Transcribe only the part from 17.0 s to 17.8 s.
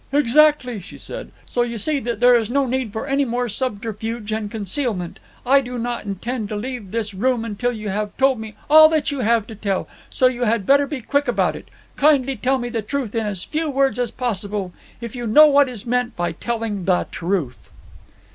truth."